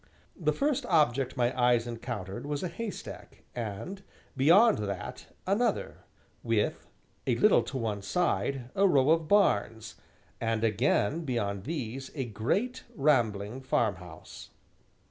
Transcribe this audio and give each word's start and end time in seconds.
The 0.35 0.51
first 0.51 0.83
object 0.87 1.37
my 1.37 1.55
eyes 1.55 1.85
encountered 1.85 2.47
was 2.47 2.63
a 2.63 2.67
haystack 2.67 3.43
and, 3.53 4.01
beyond 4.35 4.79
that, 4.79 5.27
another, 5.45 6.05
with, 6.41 6.87
a 7.27 7.35
little 7.35 7.61
to 7.61 7.77
one 7.77 8.01
side, 8.01 8.71
a 8.73 8.87
row 8.87 9.11
of 9.11 9.27
barns, 9.27 9.97
and 10.39 10.63
again 10.63 11.23
beyond 11.23 11.65
these, 11.65 12.09
a 12.15 12.25
great, 12.25 12.83
rambling 12.95 13.61
farmhouse. 13.61 14.49